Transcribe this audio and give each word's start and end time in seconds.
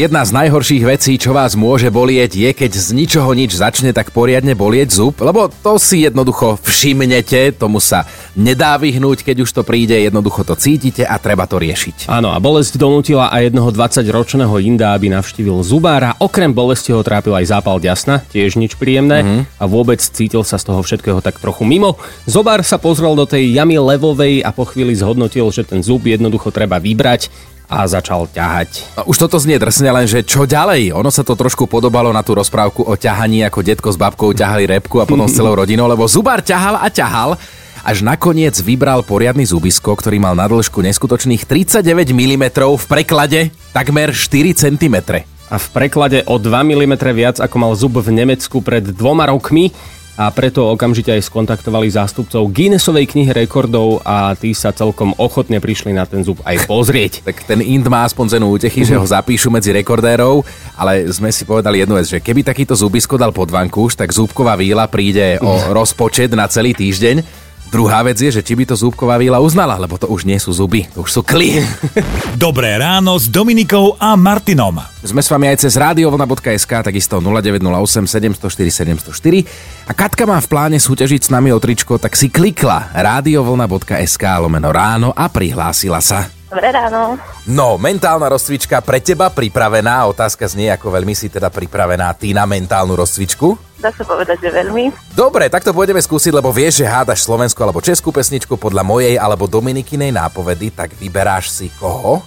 Jedna 0.00 0.24
z 0.24 0.32
najhorších 0.32 0.80
vecí, 0.88 1.20
čo 1.20 1.36
vás 1.36 1.52
môže 1.52 1.92
bolieť, 1.92 2.32
je 2.32 2.48
keď 2.56 2.72
z 2.72 2.96
ničoho 2.96 3.36
nič 3.36 3.52
začne 3.52 3.92
tak 3.92 4.16
poriadne 4.16 4.56
bolieť 4.56 4.96
zub, 4.96 5.20
lebo 5.20 5.52
to 5.52 5.76
si 5.76 6.08
jednoducho 6.08 6.56
všimnete, 6.56 7.52
tomu 7.52 7.84
sa 7.84 8.08
nedá 8.32 8.80
vyhnúť, 8.80 9.20
keď 9.20 9.44
už 9.44 9.52
to 9.52 9.60
príde, 9.60 9.92
jednoducho 9.92 10.40
to 10.48 10.56
cítite 10.56 11.04
a 11.04 11.20
treba 11.20 11.44
to 11.44 11.60
riešiť. 11.60 12.08
Áno, 12.08 12.32
a 12.32 12.40
bolesť 12.40 12.80
donútila 12.80 13.28
aj 13.28 13.52
jednoho 13.52 13.68
20-ročného 13.76 14.56
Inda, 14.64 14.96
aby 14.96 15.12
navštívil 15.12 15.60
zubára. 15.60 16.16
Okrem 16.16 16.48
bolesti 16.56 16.96
ho 16.96 17.04
trápil 17.04 17.36
aj 17.36 17.52
zápal 17.52 17.76
ďasna, 17.76 18.24
tiež 18.32 18.56
nič 18.56 18.80
príjemné 18.80 19.20
mm-hmm. 19.20 19.60
a 19.60 19.64
vôbec 19.68 20.00
cítil 20.00 20.48
sa 20.48 20.56
z 20.56 20.64
toho 20.64 20.80
všetkého 20.80 21.20
tak 21.20 21.36
trochu 21.36 21.68
mimo. 21.68 22.00
Zobár 22.24 22.64
sa 22.64 22.80
pozrel 22.80 23.12
do 23.20 23.28
tej 23.28 23.52
jamy 23.52 23.76
levovej 23.76 24.48
a 24.48 24.48
po 24.48 24.64
chvíli 24.64 24.96
zhodnotil, 24.96 25.44
že 25.52 25.68
ten 25.68 25.84
zub 25.84 26.08
jednoducho 26.08 26.48
treba 26.48 26.80
vybrať 26.80 27.28
a 27.70 27.86
začal 27.86 28.26
ťahať. 28.26 28.98
No, 28.98 29.14
už 29.14 29.16
toto 29.22 29.38
znie 29.38 29.54
drsne, 29.54 29.94
lenže 29.94 30.26
čo 30.26 30.42
ďalej? 30.42 30.90
Ono 30.90 31.06
sa 31.14 31.22
to 31.22 31.38
trošku 31.38 31.70
podobalo 31.70 32.10
na 32.10 32.26
tú 32.26 32.34
rozprávku 32.34 32.82
o 32.82 32.98
ťahaní, 32.98 33.46
ako 33.46 33.62
detko 33.62 33.88
s 33.94 33.96
babkou 33.96 34.34
ťahali 34.34 34.66
repku 34.66 34.98
a 34.98 35.06
potom 35.06 35.30
s 35.30 35.38
celou 35.38 35.54
rodinou, 35.54 35.86
lebo 35.86 36.02
zubár 36.10 36.42
ťahal 36.42 36.82
a 36.82 36.90
ťahal, 36.90 37.38
až 37.86 38.04
nakoniec 38.04 38.58
vybral 38.60 39.06
poriadny 39.06 39.46
zubisko, 39.46 39.94
ktorý 39.94 40.18
mal 40.20 40.34
na 40.34 40.50
dĺžku 40.50 40.82
neskutočných 40.82 41.46
39 41.46 42.12
mm, 42.12 42.44
v 42.58 42.84
preklade 42.90 43.40
takmer 43.70 44.12
4 44.12 44.52
cm. 44.52 45.24
A 45.50 45.56
v 45.58 45.66
preklade 45.70 46.22
o 46.30 46.38
2 46.38 46.50
mm 46.50 46.94
viac 47.14 47.36
ako 47.38 47.56
mal 47.56 47.72
zub 47.78 47.98
v 47.98 48.10
Nemecku 48.10 48.62
pred 48.62 48.84
dvoma 48.84 49.30
rokmi 49.30 49.74
a 50.20 50.28
preto 50.28 50.68
okamžite 50.68 51.08
aj 51.08 51.32
skontaktovali 51.32 51.88
zástupcov 51.88 52.52
Guinnessovej 52.52 53.08
knihy 53.08 53.32
rekordov 53.32 54.04
a 54.04 54.36
tí 54.36 54.52
sa 54.52 54.68
celkom 54.68 55.16
ochotne 55.16 55.64
prišli 55.64 55.96
na 55.96 56.04
ten 56.04 56.20
zub 56.20 56.36
aj 56.44 56.60
pozrieť. 56.68 57.24
tak 57.24 57.40
ten 57.48 57.64
Ind 57.64 57.88
má 57.88 58.04
aspoň 58.04 58.36
cenu 58.36 58.52
útechy, 58.52 58.84
že 58.84 59.00
ho 59.00 59.06
zapíšu 59.08 59.48
medzi 59.48 59.72
rekordérov, 59.72 60.44
ale 60.76 61.08
sme 61.08 61.32
si 61.32 61.48
povedali 61.48 61.80
jednu 61.80 61.96
vec, 61.96 62.04
že 62.04 62.20
keby 62.20 62.44
takýto 62.44 62.76
zubisko 62.76 63.16
dal 63.16 63.32
pod 63.32 63.48
vankúš, 63.48 63.96
tak 63.96 64.12
zúbková 64.12 64.60
víla 64.60 64.84
príde 64.92 65.40
o 65.40 65.56
rozpočet 65.80 66.36
na 66.36 66.44
celý 66.52 66.76
týždeň 66.76 67.48
Druhá 67.70 68.02
vec 68.02 68.18
je, 68.18 68.34
že 68.34 68.42
či 68.42 68.58
by 68.58 68.66
to 68.66 68.74
zúbková 68.74 69.14
víla 69.14 69.38
uznala, 69.38 69.78
lebo 69.78 69.94
to 69.94 70.10
už 70.10 70.26
nie 70.26 70.42
sú 70.42 70.50
zuby, 70.50 70.90
to 70.90 71.06
už 71.06 71.10
sú 71.10 71.20
kly. 71.22 71.62
Dobré 72.34 72.74
ráno 72.74 73.14
s 73.14 73.30
Dominikou 73.30 73.94
a 73.94 74.18
Martinom. 74.18 74.82
Sme 75.06 75.22
s 75.22 75.30
vami 75.30 75.46
aj 75.46 75.62
cez 75.62 75.78
radiovlna.sk, 75.78 76.72
takisto 76.82 77.22
0908 77.22 78.10
704 78.10 79.06
704. 79.06 79.86
A 79.86 79.92
Katka 79.94 80.26
má 80.26 80.42
v 80.42 80.50
pláne 80.50 80.78
súťažiť 80.82 81.30
s 81.30 81.30
nami 81.30 81.54
o 81.54 81.62
tričko, 81.62 81.94
tak 82.02 82.18
si 82.18 82.26
klikla 82.26 82.90
radiovlna.sk 82.90 84.24
lomeno 84.42 84.74
ráno 84.74 85.14
a 85.14 85.30
prihlásila 85.30 86.02
sa. 86.02 86.26
Dobré 86.50 86.74
ráno. 86.74 87.14
No, 87.46 87.78
mentálna 87.78 88.26
rozcvička 88.26 88.82
pre 88.82 88.98
teba 88.98 89.30
pripravená. 89.30 90.10
Otázka 90.10 90.50
znie, 90.50 90.74
ako 90.74 90.90
veľmi 90.90 91.14
si 91.14 91.30
teda 91.30 91.46
pripravená 91.46 92.10
ty 92.18 92.34
na 92.34 92.42
mentálnu 92.50 92.98
rozcvičku. 92.98 93.69
Dá 93.80 93.88
sa 93.96 94.04
povedať, 94.04 94.44
že 94.44 94.50
veľmi. 94.52 94.92
Dobre, 95.16 95.48
tak 95.48 95.64
to 95.64 95.72
pôjdeme 95.72 96.04
skúsiť, 96.04 96.36
lebo 96.36 96.52
vieš, 96.52 96.84
že 96.84 96.92
hádaš 96.92 97.24
slovenskú 97.24 97.64
alebo 97.64 97.80
českú 97.80 98.12
pesničku 98.12 98.60
podľa 98.60 98.84
mojej 98.84 99.16
alebo 99.16 99.48
Dominikinej 99.48 100.12
nápovedy, 100.12 100.68
tak 100.68 100.92
vyberáš 101.00 101.48
si 101.48 101.72
koho? 101.80 102.20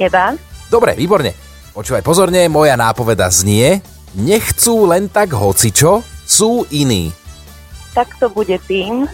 Teba. 0.00 0.32
Dobre, 0.72 0.96
výborne. 0.96 1.36
Počúvaj 1.76 2.00
pozorne, 2.00 2.48
moja 2.48 2.72
nápoveda 2.74 3.28
znie, 3.28 3.84
nechcú 4.16 4.88
len 4.88 5.12
tak 5.12 5.36
hocičo, 5.36 6.00
sú 6.24 6.64
iní. 6.72 7.12
Tak 7.92 8.16
to 8.16 8.32
bude 8.32 8.56
tým. 8.64 9.04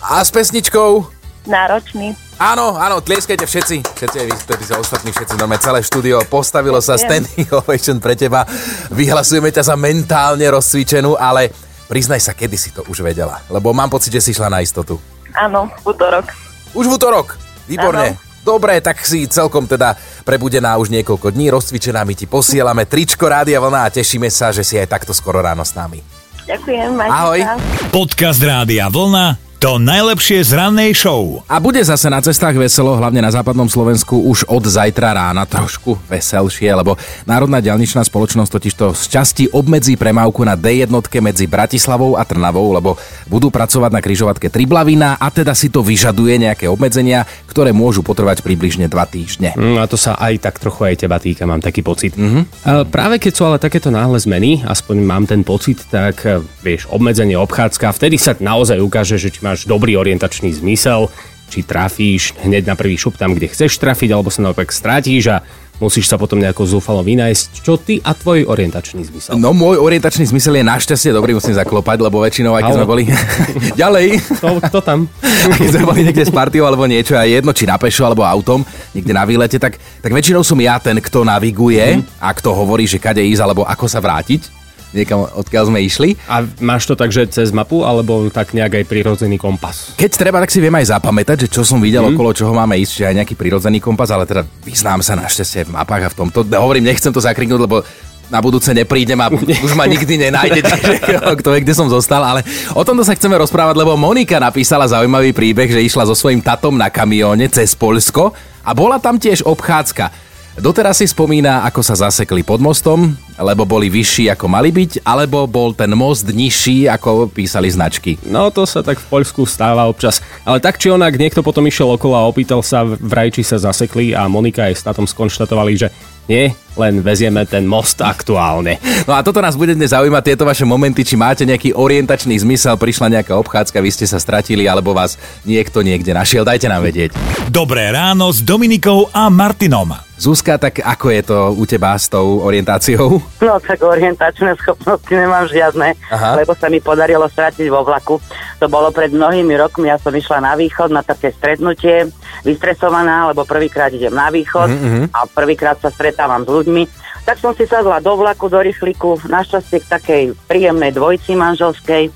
A 0.00 0.24
s 0.24 0.32
pesničkou? 0.32 1.04
Náročný. 1.44 2.16
Áno, 2.38 2.78
áno, 2.78 3.02
tlieskajte 3.02 3.50
všetci. 3.50 3.76
Všetci 3.98 4.16
aj 4.22 4.26
vy, 4.30 4.34
ktorí 4.46 4.62
sa 4.62 4.78
ostatní, 4.78 5.10
všetci, 5.10 5.34
no 5.42 5.50
celé 5.58 5.82
štúdio 5.82 6.22
postavilo 6.30 6.78
sa 6.78 6.94
standing 6.94 7.50
ovation 7.58 7.98
pre 7.98 8.14
teba. 8.14 8.46
Vyhlasujeme 8.94 9.50
ťa 9.50 9.66
za 9.66 9.74
mentálne 9.74 10.46
rozcvičenú, 10.46 11.18
ale 11.18 11.50
priznaj 11.90 12.22
sa, 12.22 12.38
kedy 12.38 12.54
si 12.54 12.70
to 12.70 12.86
už 12.86 13.02
vedela. 13.02 13.42
Lebo 13.50 13.74
mám 13.74 13.90
pocit, 13.90 14.14
že 14.14 14.22
si 14.22 14.30
šla 14.30 14.54
na 14.54 14.62
istotu. 14.62 15.02
Áno, 15.34 15.66
v 15.82 15.90
útorok. 15.90 16.30
Už 16.78 16.86
v 16.86 16.94
útorok? 16.94 17.34
Výborne. 17.66 18.14
Áno. 18.14 18.22
Dobre, 18.46 18.78
tak 18.78 19.02
si 19.02 19.26
celkom 19.26 19.66
teda 19.66 19.98
prebudená 20.22 20.78
už 20.78 20.94
niekoľko 20.94 21.34
dní, 21.34 21.50
rozcvičená, 21.50 22.06
my 22.06 22.14
ti 22.14 22.30
posielame 22.30 22.86
tričko 22.86 23.26
Rádia 23.26 23.58
Vlna 23.58 23.90
a 23.90 23.92
tešíme 23.92 24.30
sa, 24.30 24.54
že 24.54 24.62
si 24.62 24.78
aj 24.78 24.86
takto 24.86 25.10
skoro 25.10 25.42
ráno 25.42 25.66
s 25.66 25.74
nami. 25.74 26.00
Ďakujem, 26.46 26.96
majte 26.96 27.12
Ahoj. 27.12 27.40
Sa. 27.44 27.54
Podcast 27.92 28.40
Rádia 28.40 28.86
Vlna 28.88 29.47
to 29.58 29.74
najlepšie 29.82 30.46
z 30.46 30.54
rannej 30.54 30.94
show. 30.94 31.42
A 31.50 31.58
bude 31.58 31.82
zase 31.82 32.06
na 32.06 32.22
cestách 32.22 32.54
veselo, 32.54 32.94
hlavne 32.94 33.18
na 33.18 33.34
západnom 33.34 33.66
Slovensku 33.66 34.14
už 34.30 34.46
od 34.46 34.62
zajtra 34.62 35.10
rána 35.10 35.42
trošku 35.50 35.98
veselšie, 36.06 36.70
lebo 36.70 36.94
Národná 37.26 37.58
ďalničná 37.58 38.06
spoločnosť 38.06 38.50
totižto 38.54 38.94
z 38.94 39.04
časti 39.10 39.44
obmedzí 39.50 39.98
premávku 39.98 40.46
na 40.46 40.54
D1 40.54 40.94
medzi 41.18 41.50
Bratislavou 41.50 42.14
a 42.14 42.22
Trnavou, 42.22 42.70
lebo 42.70 42.94
budú 43.26 43.50
pracovať 43.50 43.90
na 43.90 43.98
križovatke 43.98 44.46
Triblavina 44.46 45.18
a 45.18 45.26
teda 45.26 45.58
si 45.58 45.74
to 45.74 45.82
vyžaduje 45.82 46.38
nejaké 46.38 46.70
obmedzenia, 46.70 47.26
ktoré 47.48 47.72
môžu 47.72 48.04
potrvať 48.04 48.44
približne 48.44 48.86
2 48.86 48.94
týždne. 49.08 49.50
Mm, 49.56 49.80
a 49.80 49.88
to 49.88 49.96
sa 49.96 50.14
aj 50.20 50.44
tak 50.44 50.60
trochu 50.60 50.92
aj 50.92 50.94
teba 51.00 51.16
týka, 51.16 51.48
mám 51.48 51.64
taký 51.64 51.80
pocit. 51.80 52.12
Mm-hmm. 52.14 52.42
A 52.68 52.72
práve 52.84 53.16
keď 53.16 53.32
sú 53.32 53.42
ale 53.48 53.58
takéto 53.58 53.88
náhle 53.88 54.20
zmeny, 54.20 54.62
aspoň 54.68 54.96
mám 55.00 55.24
ten 55.24 55.40
pocit, 55.40 55.80
tak 55.88 56.20
vieš, 56.60 56.84
obmedzenie 56.92 57.40
obchádzka, 57.40 57.96
vtedy 57.96 58.20
sa 58.20 58.36
naozaj 58.36 58.78
ukáže, 58.78 59.16
že 59.16 59.32
či 59.32 59.40
máš 59.40 59.64
dobrý 59.64 59.96
orientačný 59.96 60.52
zmysel, 60.52 61.08
či 61.48 61.64
trafíš 61.64 62.36
hneď 62.44 62.68
na 62.68 62.76
prvý 62.76 62.94
šup 62.94 63.16
tam, 63.16 63.32
kde 63.32 63.48
chceš 63.48 63.80
trafiť, 63.80 64.12
alebo 64.12 64.28
sa 64.28 64.44
naopak 64.44 64.68
strátíš 64.68 65.32
a 65.32 65.36
musíš 65.78 66.10
sa 66.10 66.18
potom 66.18 66.42
nejako 66.42 66.66
zúfalo 66.66 67.00
vynájsť. 67.06 67.62
Čo 67.62 67.78
ty 67.78 68.02
a 68.02 68.12
tvoj 68.12 68.46
orientačný 68.50 69.06
zmysel? 69.08 69.38
No 69.38 69.54
môj 69.54 69.78
orientačný 69.78 70.26
zmysel 70.26 70.58
je 70.58 70.64
našťastie 70.66 71.10
dobrý, 71.14 71.34
musím 71.38 71.54
zaklopať, 71.54 71.98
lebo 72.02 72.22
väčšinou, 72.22 72.58
keď 72.58 72.74
sme 72.74 72.86
boli 72.86 73.02
ďalej. 73.80 74.20
To, 74.42 74.58
to 74.68 74.80
tam. 74.82 75.06
keď 75.58 75.68
sme 75.78 75.84
boli 75.86 76.00
niekde 76.04 76.26
s 76.26 76.34
partiou 76.34 76.66
alebo 76.66 76.84
niečo, 76.84 77.14
a 77.14 77.24
jedno, 77.24 77.54
či 77.54 77.64
na 77.64 77.78
pešo 77.78 78.04
alebo 78.04 78.26
autom, 78.26 78.66
niekde 78.92 79.14
na 79.14 79.22
výlete, 79.22 79.56
tak, 79.62 79.78
tak 80.02 80.10
väčšinou 80.10 80.42
som 80.42 80.58
ja 80.58 80.76
ten, 80.82 80.98
kto 80.98 81.22
naviguje 81.22 82.02
mm. 82.02 82.20
a 82.20 82.28
kto 82.34 82.52
hovorí, 82.52 82.84
že 82.84 82.98
kade 82.98 83.22
ísť 83.22 83.42
alebo 83.42 83.62
ako 83.62 83.86
sa 83.86 84.02
vrátiť 84.02 84.57
niekam, 84.92 85.24
odkiaľ 85.24 85.64
sme 85.68 85.78
išli. 85.84 86.16
A 86.28 86.44
máš 86.60 86.88
to 86.88 86.94
tak, 86.96 87.12
že 87.12 87.28
cez 87.28 87.52
mapu, 87.52 87.84
alebo 87.84 88.28
tak 88.32 88.56
nejak 88.56 88.82
aj 88.82 88.84
prirodzený 88.88 89.36
kompas? 89.36 89.92
Keď 89.96 90.10
treba, 90.16 90.40
tak 90.40 90.52
si 90.52 90.62
viem 90.62 90.74
aj 90.74 90.96
zapamätať, 90.96 91.46
že 91.46 91.48
čo 91.52 91.62
som 91.64 91.80
videl, 91.80 92.04
mm. 92.04 92.16
okolo 92.16 92.30
čoho 92.32 92.52
máme 92.56 92.78
ísť, 92.80 92.92
že 92.92 93.04
aj 93.08 93.14
nejaký 93.24 93.34
prirodzený 93.36 93.78
kompas, 93.82 94.08
ale 94.12 94.24
teda 94.24 94.44
vyznám 94.64 95.04
sa 95.04 95.18
našťastie 95.18 95.68
v 95.68 95.74
mapách 95.76 96.02
a 96.08 96.12
v 96.12 96.16
tomto. 96.24 96.38
Hovorím, 96.56 96.88
nechcem 96.88 97.12
to 97.12 97.20
zakriknúť, 97.20 97.60
lebo 97.60 97.84
na 98.28 98.44
budúce 98.44 98.70
neprídem 98.76 99.16
a 99.20 99.32
už 99.66 99.72
ma 99.74 99.88
nikdy 99.88 100.28
nenájdete, 100.28 100.72
kto 101.40 101.48
je, 101.56 101.62
kde 101.64 101.74
som 101.74 101.88
zostal, 101.88 102.20
ale 102.22 102.44
o 102.76 102.84
tomto 102.84 103.04
sa 103.04 103.16
chceme 103.16 103.36
rozprávať, 103.40 103.76
lebo 103.76 103.96
Monika 103.96 104.36
napísala 104.40 104.88
zaujímavý 104.88 105.32
príbeh, 105.32 105.68
že 105.68 105.84
išla 105.84 106.08
so 106.08 106.14
svojím 106.14 106.44
tatom 106.44 106.76
na 106.76 106.92
kamióne 106.92 107.48
cez 107.48 107.72
Polsko 107.72 108.36
a 108.62 108.70
bola 108.76 109.00
tam 109.00 109.16
tiež 109.16 109.44
obchádzka. 109.44 110.28
Doteraz 110.58 110.98
si 110.98 111.06
spomína, 111.06 111.62
ako 111.70 111.80
sa 111.86 111.94
zasekli 111.94 112.42
pod 112.42 112.58
mostom, 112.58 113.14
lebo 113.38 113.62
boli 113.64 113.86
vyšší 113.88 114.34
ako 114.34 114.46
mali 114.50 114.74
byť, 114.74 115.06
alebo 115.06 115.46
bol 115.46 115.72
ten 115.72 115.90
most 115.94 116.26
nižší, 116.26 116.90
ako 116.90 117.30
písali 117.30 117.70
značky. 117.70 118.18
No 118.26 118.50
to 118.50 118.66
sa 118.66 118.82
tak 118.82 118.98
v 118.98 119.06
Poľsku 119.08 119.46
stáva 119.46 119.86
občas. 119.86 120.18
Ale 120.42 120.58
tak 120.58 120.76
či 120.76 120.90
onak, 120.90 121.14
niekto 121.16 121.40
potom 121.40 121.64
išiel 121.64 121.94
okolo 121.94 122.18
a 122.18 122.28
opýtal 122.28 122.60
sa 122.60 122.82
vraj, 122.84 123.30
či 123.30 123.46
sa 123.46 123.56
zasekli 123.56 124.12
a 124.12 124.26
Monika 124.26 124.66
aj 124.66 124.74
s 124.74 124.84
tátom 124.84 125.06
skonštatovali, 125.06 125.72
že 125.78 125.88
nie, 126.28 126.52
len 126.76 127.00
vezieme 127.00 127.48
ten 127.48 127.64
most 127.64 128.04
aktuálne. 128.04 128.76
No 129.08 129.16
a 129.16 129.24
toto 129.24 129.40
nás 129.40 129.56
bude 129.56 129.72
dnes 129.72 129.96
zaujímať, 129.96 130.22
tieto 130.28 130.44
vaše 130.44 130.68
momenty, 130.68 131.00
či 131.00 131.16
máte 131.16 131.48
nejaký 131.48 131.72
orientačný 131.72 132.36
zmysel, 132.44 132.76
prišla 132.76 133.16
nejaká 133.16 133.32
obchádzka, 133.32 133.80
vy 133.80 133.88
ste 133.88 134.04
sa 134.04 134.20
stratili, 134.20 134.68
alebo 134.68 134.92
vás 134.92 135.16
niekto 135.48 135.80
niekde 135.80 136.12
našiel, 136.12 136.44
dajte 136.44 136.68
nám 136.68 136.84
vedieť. 136.84 137.16
Dobré 137.48 137.88
ráno 137.88 138.28
s 138.28 138.44
Dominikou 138.44 139.08
a 139.08 139.32
Martinom. 139.32 139.96
Zuzka, 140.20 140.60
tak 140.60 140.84
ako 140.84 141.06
je 141.08 141.22
to 141.24 141.38
u 141.56 141.64
teba 141.64 141.96
s 141.96 142.12
tou 142.12 142.44
orientáciou? 142.44 143.24
No 143.38 143.62
tak 143.62 143.78
orientačné 143.86 144.58
schopnosti 144.58 145.06
nemám 145.14 145.46
žiadne, 145.46 145.94
Aha. 146.10 146.34
lebo 146.34 146.58
sa 146.58 146.66
mi 146.66 146.82
podarilo 146.82 147.30
stratiť 147.30 147.70
vo 147.70 147.86
vlaku. 147.86 148.18
To 148.58 148.66
bolo 148.66 148.90
pred 148.90 149.14
mnohými 149.14 149.54
rokmi, 149.54 149.86
ja 149.86 149.98
som 150.02 150.10
išla 150.10 150.42
na 150.42 150.58
východ 150.58 150.90
na 150.90 151.06
také 151.06 151.30
stretnutie, 151.30 152.10
vystresovaná, 152.42 153.30
lebo 153.30 153.46
prvýkrát 153.46 153.94
idem 153.94 154.10
na 154.10 154.34
východ 154.34 154.66
mm-hmm. 154.66 155.04
a 155.14 155.30
prvýkrát 155.30 155.78
sa 155.78 155.94
stretávam 155.94 156.42
s 156.42 156.50
ľuďmi. 156.50 156.82
Tak 157.22 157.38
som 157.38 157.54
si 157.54 157.68
sadla 157.68 158.02
do 158.02 158.18
vlaku, 158.18 158.50
do 158.50 158.58
rýchliku, 158.58 159.22
našťastie 159.30 159.84
k 159.84 159.90
takej 159.92 160.22
príjemnej 160.50 160.90
dvojici 160.90 161.38
manželskej. 161.38 162.10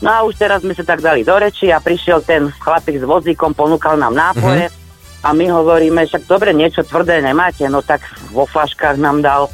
No 0.00 0.08
a 0.08 0.18
už 0.24 0.40
teraz 0.40 0.64
sme 0.64 0.72
sa 0.72 0.86
tak 0.86 1.04
dali 1.04 1.20
do 1.20 1.36
reči 1.36 1.68
a 1.68 1.84
prišiel 1.84 2.24
ten 2.24 2.48
chlapík 2.48 2.96
s 2.96 3.04
vozíkom, 3.04 3.52
ponúkal 3.52 4.00
nám 4.00 4.16
nápoje. 4.16 4.72
Mm-hmm. 4.72 4.80
A 5.22 5.28
my 5.30 5.46
hovoríme, 5.54 6.02
však 6.02 6.26
dobre, 6.26 6.50
niečo 6.50 6.82
tvrdé 6.82 7.22
nemáte, 7.22 7.62
no 7.70 7.78
tak 7.78 8.02
vo 8.34 8.42
flaškách 8.48 8.98
nám 8.98 9.22
dal 9.22 9.46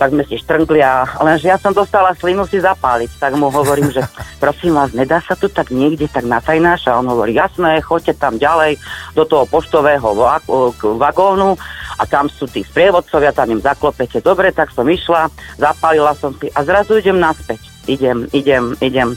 tak 0.00 0.16
sme 0.16 0.24
si 0.24 0.40
štrngli 0.40 0.80
a 0.80 1.04
lenže 1.20 1.52
ja 1.52 1.60
som 1.60 1.76
dostala 1.76 2.16
slinu 2.16 2.48
si 2.48 2.56
zapáliť, 2.56 3.20
tak 3.20 3.36
mu 3.36 3.52
hovorím, 3.52 3.92
že 3.92 4.00
prosím 4.42 4.72
vás, 4.72 4.96
nedá 4.96 5.20
sa 5.20 5.36
tu 5.36 5.52
tak 5.52 5.68
niekde 5.68 6.08
tak 6.08 6.24
na 6.24 6.40
tajnáš 6.40 6.88
a 6.88 6.96
on 6.96 7.04
hovorí, 7.04 7.36
jasné, 7.36 7.84
choďte 7.84 8.16
tam 8.16 8.40
ďalej 8.40 8.80
do 9.12 9.28
toho 9.28 9.44
poštového 9.44 10.16
vagónu 10.96 11.60
a 12.00 12.02
tam 12.08 12.32
sú 12.32 12.48
tí 12.48 12.64
sprievodcovia, 12.64 13.36
tam 13.36 13.52
im 13.52 13.60
zaklopete. 13.60 14.24
Dobre, 14.24 14.56
tak 14.56 14.72
som 14.72 14.88
išla, 14.88 15.28
zapálila 15.60 16.16
som 16.16 16.32
si 16.40 16.48
a 16.56 16.64
zrazu 16.64 16.96
idem 16.96 17.20
naspäť. 17.20 17.60
Idem, 17.84 18.24
idem, 18.32 18.72
idem 18.80 19.12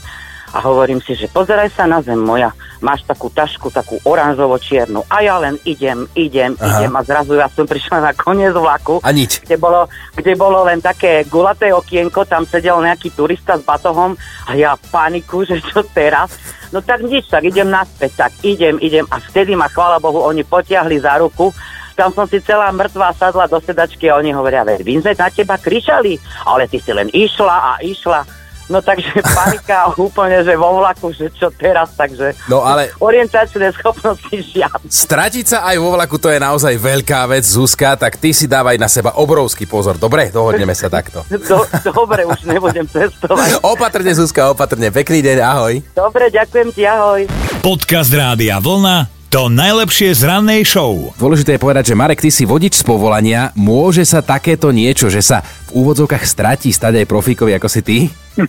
a 0.54 0.58
hovorím 0.62 1.02
si, 1.02 1.18
že 1.18 1.32
pozeraj 1.32 1.72
sa 1.74 1.88
na 1.88 1.98
zem 2.04 2.20
moja, 2.20 2.54
máš 2.80 3.06
takú 3.06 3.30
tašku, 3.30 3.70
takú 3.70 4.00
oranžovo-čiernu 4.02 5.06
a 5.06 5.16
ja 5.22 5.38
len 5.38 5.60
idem, 5.68 6.08
idem, 6.16 6.56
Aha. 6.58 6.82
idem 6.82 6.92
a 6.94 7.00
zrazu 7.06 7.38
ja 7.38 7.46
som 7.50 7.68
prišla 7.68 7.98
na 8.00 8.12
koniec 8.14 8.54
vlaku, 8.54 8.98
a 9.02 9.10
nič. 9.14 9.44
Kde, 9.44 9.56
bolo, 9.60 9.86
kde 10.16 10.32
bolo 10.34 10.64
len 10.66 10.80
také 10.82 11.26
gulaté 11.28 11.70
okienko, 11.70 12.26
tam 12.26 12.48
sedel 12.48 12.80
nejaký 12.82 13.12
turista 13.14 13.54
s 13.58 13.62
batohom 13.62 14.16
a 14.48 14.50
ja 14.56 14.74
paniku, 14.90 15.46
že 15.46 15.60
čo 15.60 15.84
teraz? 15.92 16.34
No 16.74 16.82
tak 16.82 17.06
nič, 17.06 17.30
tak 17.30 17.46
idem 17.46 17.70
naspäť, 17.70 18.26
tak 18.26 18.32
idem, 18.42 18.80
idem 18.82 19.06
a 19.12 19.22
vtedy 19.22 19.54
ma, 19.54 19.70
chvála 19.70 20.02
Bohu, 20.02 20.24
oni 20.26 20.42
potiahli 20.42 20.98
za 20.98 21.20
ruku 21.22 21.54
tam 21.94 22.10
som 22.10 22.26
si 22.26 22.42
celá 22.42 22.74
mŕtva 22.74 23.14
sadla 23.14 23.46
do 23.46 23.62
sedačky 23.62 24.10
a 24.10 24.18
oni 24.18 24.34
hovoria, 24.34 24.66
veď 24.66 24.82
Vincent 24.82 25.14
na 25.14 25.30
teba 25.30 25.54
kričali, 25.54 26.18
ale 26.42 26.66
ty 26.66 26.82
si 26.82 26.90
len 26.90 27.06
išla 27.14 27.54
a 27.54 27.72
išla. 27.78 28.43
No 28.68 28.80
takže 28.80 29.20
panika 29.38 29.92
úplne, 30.00 30.40
že 30.40 30.56
vo 30.56 30.80
vlaku, 30.80 31.12
že 31.12 31.28
čo 31.36 31.52
teraz, 31.52 31.92
takže 31.96 32.32
no, 32.48 32.64
ale 32.64 32.92
orientačné 33.00 33.72
schopnosti 33.76 34.32
žiadne. 34.32 34.88
Stratiť 34.88 35.44
sa 35.44 35.58
aj 35.68 35.76
vo 35.80 35.92
vlaku, 35.92 36.16
to 36.16 36.32
je 36.32 36.40
naozaj 36.40 36.74
veľká 36.80 37.28
vec, 37.28 37.44
Zuzka, 37.44 37.96
tak 38.00 38.16
ty 38.16 38.32
si 38.32 38.48
dávaj 38.48 38.80
na 38.80 38.88
seba 38.88 39.16
obrovský 39.20 39.68
pozor. 39.68 40.00
Dobre, 40.00 40.32
dohodneme 40.32 40.72
sa 40.72 40.88
takto. 40.88 41.22
Do, 41.44 41.60
dobre, 41.92 42.24
už 42.24 42.48
nebudem 42.48 42.88
cestovať. 42.88 43.60
Opatrne, 43.74 44.16
Zuzka, 44.16 44.48
opatrne. 44.48 44.88
Pekný 44.88 45.20
deň, 45.20 45.38
ahoj. 45.44 45.74
Dobre, 45.92 46.32
ďakujem 46.32 46.68
ti, 46.72 46.82
ahoj. 46.88 47.28
Podcast 47.60 48.10
Rádia 48.10 48.58
Vlna 48.58 49.13
to 49.34 49.50
najlepšie 49.50 50.14
z 50.14 50.30
rannej 50.30 50.62
show. 50.62 51.10
Dôležité 51.18 51.58
je 51.58 51.64
povedať, 51.66 51.90
že 51.90 51.98
Marek, 51.98 52.22
ty 52.22 52.30
si 52.30 52.46
vodič 52.46 52.78
z 52.78 52.86
povolania. 52.86 53.50
Môže 53.58 54.06
sa 54.06 54.22
takéto 54.22 54.70
niečo, 54.70 55.10
že 55.10 55.26
sa 55.26 55.42
v 55.74 55.82
úvodzovkách 55.82 56.22
stratí 56.22 56.70
stať 56.70 57.02
aj 57.02 57.10
profíkovi 57.10 57.50
ako 57.58 57.66
si 57.66 57.82
ty? 57.82 57.96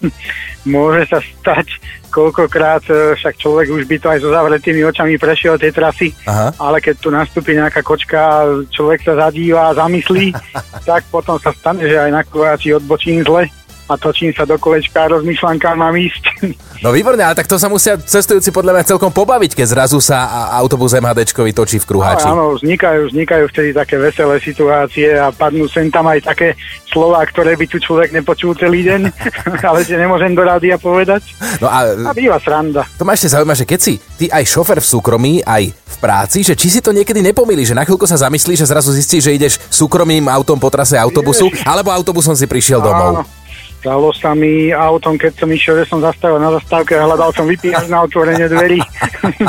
Môže 0.78 1.10
sa 1.10 1.18
stať 1.26 1.82
koľkokrát, 2.14 2.86
e, 2.86 3.18
však 3.18 3.34
človek 3.34 3.74
už 3.74 3.90
by 3.90 3.98
to 3.98 4.08
aj 4.14 4.20
so 4.22 4.30
zavretými 4.30 4.86
očami 4.86 5.18
prešiel 5.18 5.58
tej 5.58 5.74
trasy, 5.74 6.14
Aha. 6.30 6.54
ale 6.62 6.78
keď 6.78 6.96
tu 7.02 7.10
nastúpi 7.10 7.58
nejaká 7.58 7.82
kočka, 7.82 8.46
človek 8.70 9.02
sa 9.10 9.18
zadíva 9.26 9.74
a 9.74 9.78
zamyslí, 9.82 10.38
tak 10.90 11.02
potom 11.10 11.42
sa 11.42 11.50
stane, 11.50 11.82
že 11.82 11.98
aj 11.98 12.14
na 12.14 12.22
kruháči 12.22 12.78
odbočím 12.78 13.26
zle 13.26 13.50
a 13.86 13.94
točím 13.98 14.34
sa 14.34 14.50
do 14.50 14.58
kolečka 14.58 15.06
a 15.06 15.12
rozmýšľam, 15.14 15.62
kam 15.62 15.82
mám 15.82 15.96
ísť. 15.96 16.24
No 16.84 16.92
výborne, 16.92 17.24
ale 17.24 17.34
tak 17.34 17.50
to 17.50 17.56
sa 17.58 17.72
musia 17.72 17.98
cestujúci 17.98 18.52
podľa 18.52 18.78
mňa 18.78 18.84
celkom 18.94 19.10
pobaviť, 19.10 19.58
keď 19.58 19.68
zrazu 19.74 19.98
sa 20.04 20.52
autobus 20.54 20.94
MHDčkovi 20.94 21.56
točí 21.56 21.80
v 21.82 21.88
kruháči. 21.88 22.28
No, 22.28 22.36
áno, 22.36 22.46
vznikajú, 22.60 23.10
vznikajú 23.10 23.48
vtedy 23.50 23.72
také 23.72 23.96
veselé 23.96 24.38
situácie 24.44 25.16
a 25.16 25.32
padnú 25.32 25.66
sem 25.72 25.88
tam 25.90 26.06
aj 26.12 26.22
také 26.28 26.54
slova, 26.92 27.24
ktoré 27.26 27.56
by 27.58 27.66
tu 27.72 27.80
človek 27.80 28.12
nepočul 28.12 28.54
celý 28.60 28.86
deň, 28.86 29.02
ale 29.72 29.88
že 29.88 29.98
nemôžem 29.98 30.36
do 30.36 30.44
rádia 30.44 30.76
povedať. 30.78 31.26
No 31.64 31.72
a, 31.72 31.90
a 31.92 32.12
býva 32.14 32.38
sranda. 32.44 32.84
To 33.00 33.08
ma 33.08 33.16
ešte 33.16 33.34
zaujíma, 33.34 33.56
že 33.56 33.66
keď 33.66 33.80
si 33.80 33.94
ty 34.20 34.28
aj 34.30 34.44
šofer 34.46 34.78
v 34.84 34.88
súkromí, 34.88 35.34
aj 35.42 35.72
v 35.72 35.96
práci, 35.98 36.44
že 36.44 36.60
či 36.60 36.68
si 36.70 36.80
to 36.84 36.92
niekedy 36.92 37.24
nepomýli, 37.24 37.64
že 37.64 37.74
na 37.74 37.88
chvíľku 37.88 38.04
sa 38.04 38.20
zamyslíš, 38.20 38.68
že 38.68 38.70
zrazu 38.70 38.92
zistíš, 38.92 39.26
že 39.26 39.36
ideš 39.36 39.58
súkromným 39.72 40.28
autom 40.28 40.60
po 40.60 40.68
trase 40.68 41.00
autobusu, 41.00 41.48
Jež. 41.50 41.64
alebo 41.64 41.90
autobusom 41.90 42.36
si 42.36 42.46
prišiel 42.46 42.84
domov. 42.84 43.24
Áno. 43.24 43.45
Stalo 43.86 44.10
sa 44.18 44.34
mi 44.34 44.74
autom, 44.74 45.14
keď 45.14 45.46
som 45.46 45.50
išiel, 45.54 45.86
že 45.86 45.94
som 45.94 46.02
zastavil 46.02 46.42
na 46.42 46.50
zastávke 46.58 46.98
a 46.98 47.06
hľadal 47.06 47.30
som 47.38 47.46
vypínač 47.46 47.86
na 47.86 48.02
otvorenie 48.02 48.50
dverí. 48.50 48.82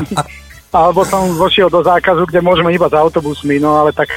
Alebo 0.76 1.08
som 1.08 1.32
vošiel 1.40 1.72
do 1.72 1.80
zákazu, 1.80 2.28
kde 2.28 2.44
môžeme 2.44 2.68
iba 2.68 2.84
s 2.84 2.92
autobusmi, 2.92 3.56
no 3.56 3.80
ale 3.80 3.96
tak 3.96 4.12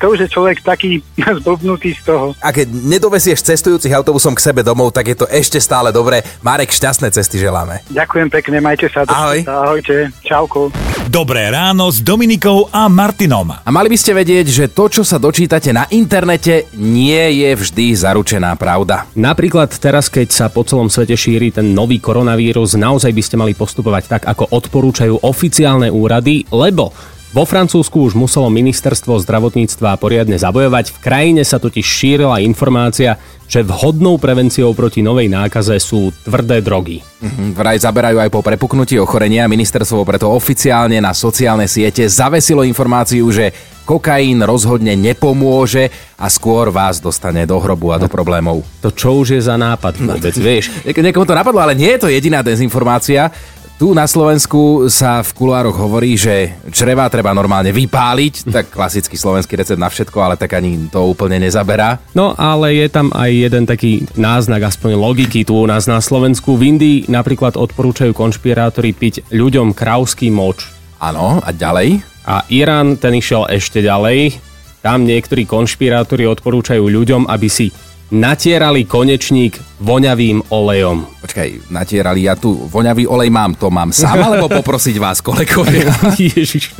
to 0.00 0.14
už 0.14 0.26
je 0.26 0.28
človek 0.28 0.60
taký 0.60 1.00
zblbnutý 1.40 1.94
z 1.96 2.02
toho. 2.04 2.26
A 2.42 2.50
keď 2.50 2.70
nedovesieš 2.70 3.44
cestujúcich 3.44 3.92
autobusom 3.94 4.34
k 4.34 4.44
sebe 4.44 4.60
domov, 4.66 4.92
tak 4.92 5.10
je 5.10 5.16
to 5.16 5.26
ešte 5.30 5.58
stále 5.62 5.94
dobré. 5.94 6.20
Marek, 6.42 6.74
šťastné 6.74 7.08
cesty 7.14 7.40
želáme. 7.40 7.84
Ďakujem 7.90 8.28
pekne, 8.30 8.58
majte 8.60 8.90
sa. 8.90 9.06
Ahoj. 9.06 9.46
Ahojte, 9.46 10.10
čauko. 10.26 10.68
Dobré 11.08 11.52
ráno 11.52 11.92
s 11.92 12.02
Dominikou 12.02 12.72
a 12.72 12.90
Martinom. 12.90 13.52
A 13.54 13.68
mali 13.70 13.92
by 13.92 13.98
ste 14.00 14.16
vedieť, 14.16 14.46
že 14.50 14.64
to, 14.72 14.90
čo 14.90 15.02
sa 15.06 15.20
dočítate 15.20 15.70
na 15.70 15.86
internete, 15.92 16.66
nie 16.74 17.44
je 17.44 17.50
vždy 17.54 17.94
zaručená 17.94 18.56
pravda. 18.58 19.06
Napríklad 19.14 19.70
teraz, 19.78 20.10
keď 20.10 20.28
sa 20.32 20.46
po 20.50 20.66
celom 20.66 20.90
svete 20.90 21.14
šíri 21.14 21.54
ten 21.54 21.70
nový 21.76 22.02
koronavírus, 22.02 22.74
naozaj 22.74 23.12
by 23.14 23.22
ste 23.22 23.36
mali 23.38 23.52
postupovať 23.54 24.04
tak, 24.10 24.22
ako 24.26 24.50
odporúčajú 24.50 25.22
oficiálne 25.22 25.92
úrady, 25.92 26.48
lebo 26.50 26.90
vo 27.34 27.42
Francúzsku 27.42 27.98
už 27.98 28.14
muselo 28.14 28.46
ministerstvo 28.46 29.18
zdravotníctva 29.18 29.98
poriadne 29.98 30.38
zabojovať. 30.38 30.94
V 30.94 30.98
krajine 31.02 31.42
sa 31.42 31.58
totiž 31.58 31.82
šírila 31.82 32.38
informácia, 32.38 33.18
že 33.50 33.66
vhodnou 33.66 34.22
prevenciou 34.22 34.70
proti 34.70 35.02
novej 35.02 35.26
nákaze 35.26 35.82
sú 35.82 36.14
tvrdé 36.22 36.62
drogy. 36.62 37.02
Mhm, 37.02 37.58
vraj 37.58 37.82
zaberajú 37.82 38.22
aj 38.22 38.30
po 38.30 38.38
prepuknutí 38.38 39.02
ochorenia. 39.02 39.50
Ministerstvo 39.50 40.06
preto 40.06 40.30
oficiálne 40.30 41.02
na 41.02 41.10
sociálne 41.10 41.66
siete 41.66 42.06
zavesilo 42.06 42.62
informáciu, 42.62 43.26
že 43.34 43.50
kokain 43.84 44.40
rozhodne 44.40 44.96
nepomôže 44.96 45.92
a 46.16 46.30
skôr 46.32 46.72
vás 46.72 47.02
dostane 47.02 47.44
do 47.44 47.60
hrobu 47.60 47.92
a 47.92 48.00
do 48.00 48.08
problémov. 48.08 48.64
To 48.80 48.88
čo 48.88 49.20
už 49.20 49.36
je 49.36 49.42
za 49.44 49.60
nápad 49.60 50.00
vôbec, 50.00 50.34
vieš? 50.38 50.72
Niekomu 50.86 51.28
to 51.28 51.36
napadlo, 51.36 51.60
ale 51.60 51.76
nie 51.76 51.92
je 51.98 52.00
to 52.00 52.08
jediná 52.08 52.40
dezinformácia. 52.40 53.28
Tu 53.74 53.90
na 53.90 54.06
Slovensku 54.06 54.86
sa 54.86 55.18
v 55.18 55.34
kuloároch 55.34 55.74
hovorí, 55.74 56.14
že 56.14 56.54
čreva 56.70 57.10
treba 57.10 57.34
normálne 57.34 57.74
vypáliť, 57.74 58.46
tak 58.54 58.70
klasický 58.70 59.18
slovenský 59.18 59.58
recept 59.58 59.82
na 59.82 59.90
všetko, 59.90 60.14
ale 60.22 60.38
tak 60.38 60.54
ani 60.54 60.86
to 60.94 61.02
úplne 61.02 61.42
nezaberá. 61.42 61.98
No 62.14 62.38
ale 62.38 62.78
je 62.78 62.86
tam 62.86 63.10
aj 63.10 63.30
jeden 63.34 63.66
taký 63.66 64.06
náznak, 64.14 64.70
aspoň 64.70 64.94
logiky 64.94 65.42
tu 65.42 65.58
u 65.58 65.66
nás 65.66 65.90
na 65.90 65.98
Slovensku. 65.98 66.54
V 66.54 66.70
Indii 66.70 67.10
napríklad 67.10 67.58
odporúčajú 67.58 68.14
konšpirátori 68.14 68.94
piť 68.94 69.26
ľuďom 69.34 69.74
krauský 69.74 70.30
moč. 70.30 70.70
Áno, 71.02 71.42
a 71.42 71.50
ďalej? 71.50 71.98
A 72.30 72.46
Irán 72.54 72.94
ten 72.94 73.18
išiel 73.18 73.50
ešte 73.50 73.82
ďalej. 73.82 74.38
Tam 74.86 75.02
niektorí 75.02 75.50
konšpirátori 75.50 76.30
odporúčajú 76.30 76.86
ľuďom, 76.86 77.26
aby 77.26 77.48
si 77.50 77.74
natierali 78.12 78.84
konečník 78.84 79.56
voňavým 79.80 80.50
olejom. 80.52 81.08
Počkaj, 81.24 81.72
natierali, 81.72 82.28
ja 82.28 82.36
tu 82.36 82.68
voňavý 82.68 83.08
olej 83.08 83.30
mám, 83.32 83.56
to 83.56 83.72
mám 83.72 83.92
sám, 83.92 84.20
alebo 84.20 84.52
poprosiť 84.52 84.96
vás, 85.00 85.24
kolegovia? 85.24 85.92
Ježiš. 86.20 86.72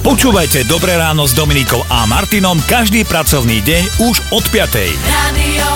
Počúvajte 0.00 0.64
Dobré 0.64 0.96
ráno 0.96 1.28
s 1.28 1.36
Dominikou 1.36 1.84
a 1.92 2.08
Martinom 2.08 2.56
každý 2.64 3.04
pracovný 3.04 3.60
deň 3.60 3.82
už 4.08 4.16
od 4.32 4.44
5. 4.48 4.96
Radio 5.04 5.68